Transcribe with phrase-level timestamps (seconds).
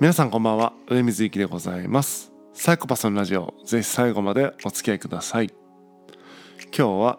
[0.00, 0.72] 皆さんこんばんは。
[0.86, 2.30] 上水幸でございます。
[2.52, 5.50] サイコパスのラジオぜひ最後までお付き合いください。
[6.66, 7.18] 今日は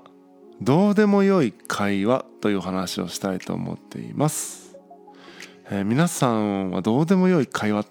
[0.61, 4.77] どうでもよい会話という話をしたいと思っています、
[5.69, 7.85] えー、皆さんはどうでもよい会話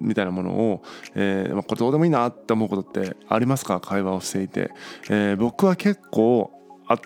[0.00, 0.82] みたいなものを、
[1.14, 3.78] えー、これどうでもいいなって思うことってありますか？
[3.78, 4.72] 会話をしていて、
[5.08, 6.50] えー、僕は結構
[6.88, 6.98] あっ、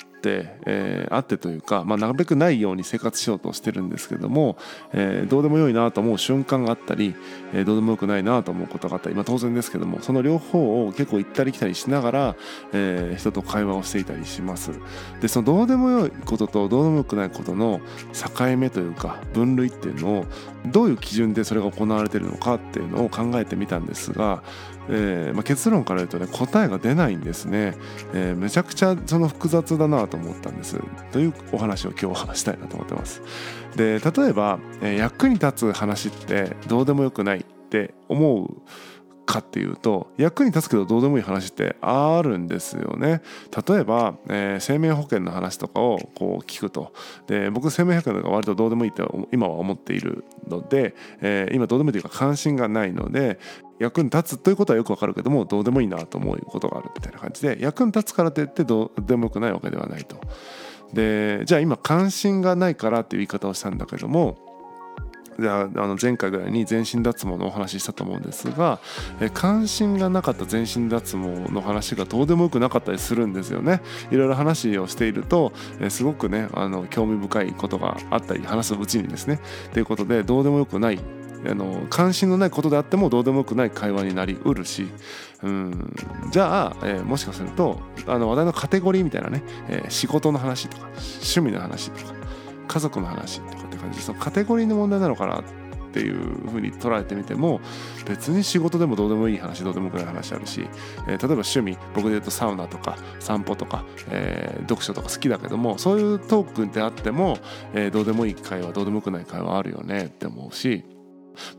[0.67, 4.57] えー、あってというか、まあ、なるべくないように生活しようとしてるんですけども、
[4.93, 7.15] えー、どうでもよいなと思う瞬間があったり、
[7.53, 12.37] えー、どうでもよくないなと思うことがあったり、まあ、当然ですけどもその両方を結構行ったり来たりしながら、
[12.73, 14.73] え、人と会話をしていたりします。
[15.21, 17.81] でそのどうでもよいこととどうでもよくないことの
[18.13, 20.27] 境目というか分類っていうのを
[20.67, 24.43] どういう基準でそれが行われてるのかっていうのを考えてみたんですが
[24.89, 27.75] えーまあ、結論から言うとね答えが出ないんですね、
[28.15, 30.81] えー、めちゃくちゃその複雑だなと思ったんです。
[31.13, 33.23] というお話を今日はしたいなと思ってます。
[33.77, 38.63] で例えば、えー、役に立つ話ってどうでもよくないって思う
[39.27, 43.21] かっていうと役に立つけどどうでもいい話ってあるんですよね。
[43.69, 46.93] 例えば、えー、生命保険の話とかをこう聞くと。
[47.27, 53.39] で僕生命保険が割とどうでもいいって今は思っているので、えー、今どうでもいいというか関心がないので
[53.79, 60.21] 役に立つということはよくわかるけどもどうでもいいなと思うことがあるみたいな感じで役に立つからといってどうでもよくないわけではないと。
[60.93, 64.39] でじゃあ今関心がないからっていう言い方をしたんだけども
[65.39, 68.79] であの前回ぐらいに全身脱毛のお話ししたと思うんですが
[69.21, 79.41] え関心がなかった全身脱毛の話がどうでもよくなかったりするんですよねいろいろ話をしているとえすごくねあの興味深いことがあったり話すうちにですね
[79.73, 81.01] ということでどうでもよくない
[81.45, 84.89] あの関心のないことであってもどうでもよくない会話になりうるし
[85.43, 85.93] うん。
[86.31, 92.15] じゃあ、えー、もしかするとあの話題のカテゴリーみたいなね、えー、仕事の話とか趣味の話とか
[92.69, 97.61] 家族の話とかって感じそのカテゴリーの問題なのかなっていうふうに捉えてみても
[98.07, 100.69] 別に仕事でもどうでもいい話どうでもよくない話あるし、
[101.09, 107.39] えー、例えば趣味僕で言うとサウナとか散歩とか、えー、読書とか好きだけどもそういうトークであっても、
[107.73, 110.85] えー、どうでもいい会話どうでもよくない会話あるよねって思うし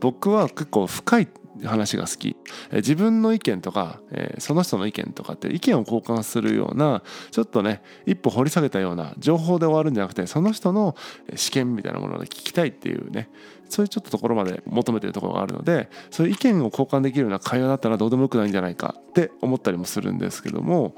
[0.00, 1.28] 僕は結構深い
[1.64, 2.36] 話が好き。
[2.72, 4.00] 自分の意見とか
[4.38, 10.94] その人の意見とかって意見を交換するようなちょっとね一歩掘り下げたような情報で終わるんじゃなくてその人の
[11.34, 13.28] 試験みたいなものを聞きたいっていうね
[13.68, 20.94] そういうちょっとところまで求めてるところがあるのでそういう意見を交換できるような会話だったらどうでもよくないんじゃないかって思ったりもするんですけども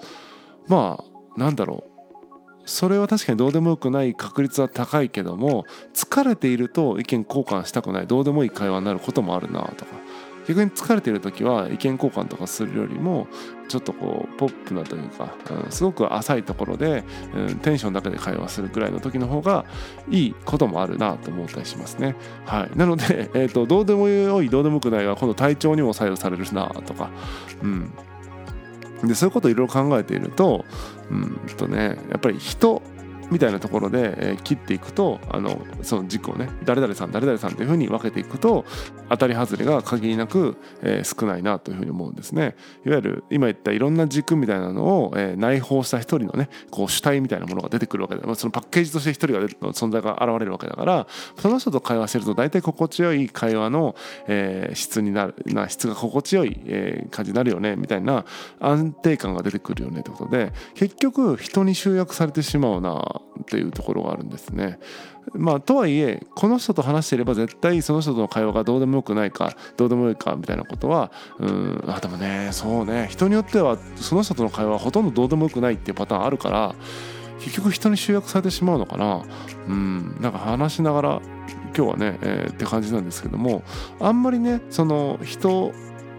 [0.68, 1.02] ま
[1.36, 1.89] あなんだろう。
[2.70, 8.06] それは確かにどうでもよくない確率は高いけども疲れていると意見交換したくない。
[8.06, 9.90] どうでもいい会話になることもあるなとか。
[10.46, 13.28] 逆に疲れている時は意見交換とかするよりも
[13.68, 17.04] ちょっとこうポップなというか、うん、すごく浅いところで、
[17.34, 19.64] うん、テンションだけで会話するくらいの時の方が
[20.10, 22.16] いいこともあるなと思ったりしますね。
[22.46, 27.10] はい、なので、えーと、どうでもよいどうでもよくないは今度体調にも左右されるなとか、
[27.62, 27.92] うん、
[29.04, 30.64] でそういうことをいろいろ考えていると
[31.10, 32.82] うんとねやっぱり人
[33.30, 38.64] みたいなところで、えー、切っていくとあのその軸をね誰々さん誰々さんというふうに分けていくと
[39.08, 42.56] 当たり外れが限りなく、えー、少ないなというふうに思うんですね。
[42.84, 49.40] いわゆる今言ったいろんな軸みたいなのを、えー、内包した一人のねこう主体みたいなものが出てくるわけで、まあ、そのパッケージとして一人が
[49.72, 51.06] 存在が現れるわけだから
[51.38, 53.94] その人と会話してると大体心地よい会話の、
[54.26, 58.24] えー、質になるな質が心地よい、えー、感じになるよねみたいな
[58.58, 64.78] 安定感が出てくるよねってことで結局人に集約されてしまうなっていうところがあるんですね。
[65.32, 76.74] まあとはいえこの人と話していれば絶対その人との会話がどうでもよくないかどうでもよいかみたいなことはうんあでもねそうね人によってはその人との会話はほとんどどうでもよくないっていうパターンあるから
[77.38, 79.22] 結局人に集約されてしまうのかな
[79.68, 81.22] うんなんか話しながら
[81.76, 83.62] 今日はね、えー、って感じなんですけども
[84.00, 85.72] あんまりねその人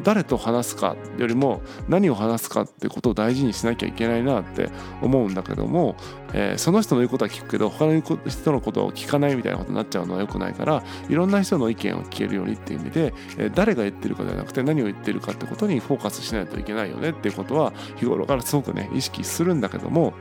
[0.04, 4.70] 誰と話すかよりも何を話すかってことを大事にしなきゃいけないなって
[5.02, 5.96] 思うんだけども、
[6.34, 20.14] えー、その人の言うことは聞くけど他の人のことを聞かないみたいなことになっちゃうのは良くないからいろんな人の意見を聞けるようにっていう意味で、えー、誰が言ってるかではなくて何を言ってるかってことにフォーカスしないといけないよねっていうことは日頃からすごくね意識するんだけども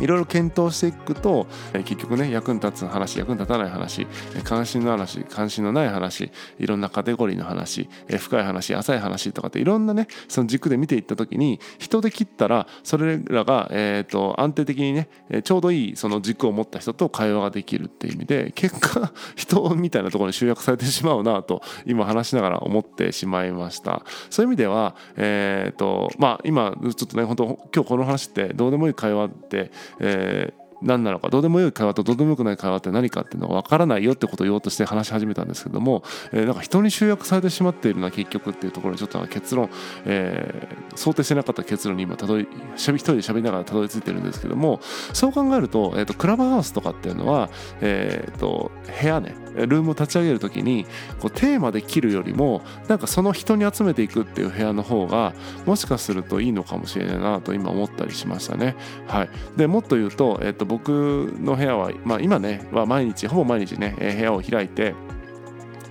[0.00, 4.06] いろいろ検討していくと、え結局ね役に立つ話役に立たない話
[4.44, 15.08] 関心の話関心のない話いろんなカテゴリーの話、え深い話浅い話とかっていろんなねその軸で見ていった時に人で切ったらそれらが、えーと、安定的にね
[15.42, 24.02] ちょうどいいその軸を持った人と会話ができるっていう意味で結果 人みたいなところに集約されてしまうなと今話しながら思ってしまいました。
[24.30, 36.02] そういう意味ではえっ、とまあ今ちょっとね本当今日この話ってどうでもいい会話ってえー何なのかどうでもよい会話とどうでもよくない会話って何かっていうのが分からないよってことを言おうとして話し始めたんですけども、
[36.32, 39.70] えー、なんか人に集約されてしまっているな結局っていうところにちょっと結論、
[40.04, 44.80] えー、想定してなかった結論に今たどりしゃべ一人で喋りながらたどり着いてるんですけども
[45.12, 48.70] そう考えると,、えーと、クラブハウスとかっていうのは、えーと、
[49.00, 49.34] 部屋ね
[49.66, 50.86] ルームを立ち上げる時に
[51.20, 55.34] こうテーマで切るよりもなんかその人に集めていくっていう部屋の方が
[55.66, 58.76] もしかするといいのかもしれないなと今思ったりしましたね。
[59.06, 64.94] はい、でもっと言うと,、えーと、僕の部屋は、まあ、今ねは毎日ほぼ毎日ね部屋を開いて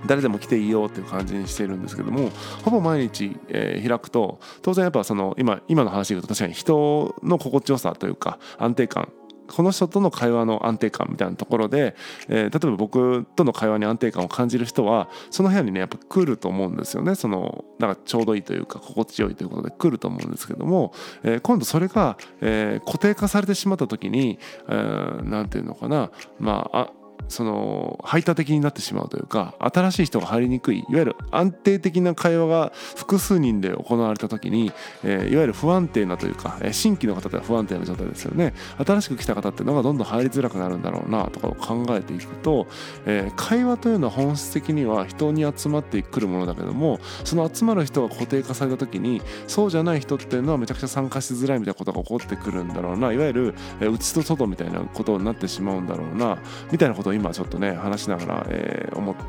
[0.06, 2.30] 誰でも来ていいよっていう感じにしてるんですけども
[2.64, 9.10] ほぼ毎日、えー、開くと当然やっぱその今今の話で言うと確かに人の心地よさというか安定感
[9.48, 11.96] この人との会話の安定感みたいなところで、
[12.28, 17.14] えー、例えば僕との会話に安定感を感じる人はその部屋にねやっぱ来ると思うんですよね。
[17.14, 20.92] そのなんかちょうどいいというか心地よいということで来ると思うんですけども、
[21.22, 26.10] えー、今度それが、えー、固定化されてしまった時に何、えー、て言うのかな。
[26.38, 26.97] まあ
[27.28, 34.72] その排他的になってしまうというか新しい人が入りにくいいわゆる安定的な会話が複数人で行われた時に、
[35.04, 38.54] えー、いわゆる不安定なというか、えー、新規の方では不安定な状態ですよね。
[38.78, 42.66] 新しく来た方っていうのがどんどん入りづらくなるんだろうなとかを考えていくと、
[43.06, 53.12] えー、会話というのは本質的には人に集まってくるものだけどもその集まる人が固定化された時にそうじゃない人っていうのはめちゃくちゃ参加しづらいみたいなことが起こってくるんだろうな。
[53.12, 56.38] いわゆる、えー、内と外みたいなことになってしまうんだろうな
[56.70, 59.28] みたいなことを今ちょっとね話しながら、えー、思って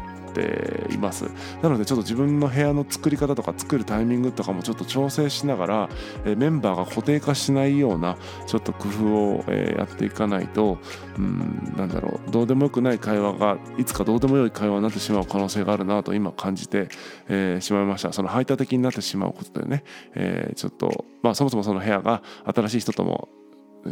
[0.93, 1.25] います。
[1.63, 5.89] なのでちょっと自分の部屋の作り方とか作るタイミングとかもちょっと調整しながら、
[6.23, 8.15] えー、メンバーが固定化しないような
[8.45, 10.77] ちょっと工夫を、えー、やっていかないと
[11.17, 12.31] うんなんだろう。
[12.31, 16.89] どうでもよくない会話がいつかどうでもよい会話になってしまう可能性があるなと今感じて、
[17.27, 18.13] えー、しまいました。
[18.13, 19.83] その排他的になってしまうことでね、
[20.13, 23.29] えー、ちょっとまあそもそもその部屋が新しい人とも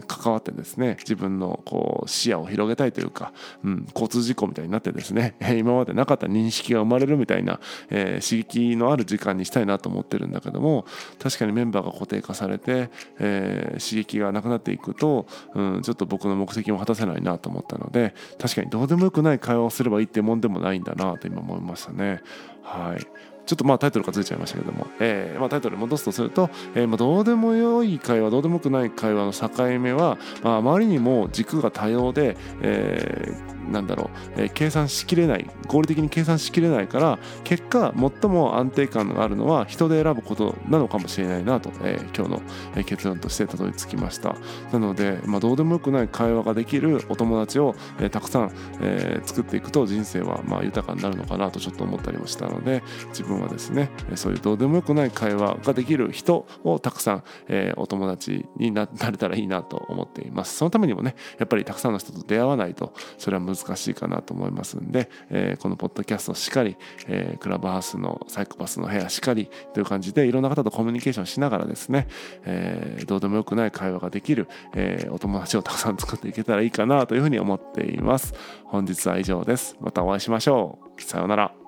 [0.07, 10.85] 関わってですね自分のこう視野を広げたいというか、うん、交通事故みたいになってですね 今までなかった認識が生まれるみたいな、えー、刺激のある時間にしたいなと思ってるんだけども
[11.19, 12.89] 確かにメンバーが固定化されて、
[13.19, 22.21] えー、刺激がなくなっていくと、うん、ちょっと僕の目的も果たせないなと思ったので確かにどうでもよくない会話をすればいいってもんでもないんだなと今思いましたね。
[22.63, 42.41] はいちょっとまあタイトルがついちゃいましたけども、えーまあ、タイトルに戻すとすると、えーまあ、どうでもよい会話どうでもよくない会話の境目は、まあ、あまりにも軸が多様で、えー、なんだろう、えー、計算しきれない合理的に計算しきれないから結果最も安定感があるのは人で選ぶことなのかもしれないなと、えー、今日
[42.77, 44.35] の結論としてたどり着きました。
[44.71, 60.57] なので、まあ、どうでもよくない会話ができるお友達を、えー、たくさん、え、作っていくと人生はま豊かになるのかなとちょっと思ったりもしたので自分はですねそういうどうでもよくない会話ができる人をたくさん、え、お友達に なれたらいいなと思っています。
[60.57, 66.77] そのためにもねやっぱりたくさんの人と出会わないとそれは難難しいかなと思いますんで、えー、このポッドキャストしっかり、
[67.07, 72.07] えー、クラブハウスのサイコパスの部屋しっかりという感じでいろんな方とコミュニケーションしながらですね、
[72.45, 78.33] えー、どうでもよくない会話ができる、えお友達をたくさん作っていけたらいいかなというふうに思っています。
[78.65, 79.75] 本日は以上です。
[79.79, 81.01] またお会いしましょう。
[81.01, 81.66] さようなら。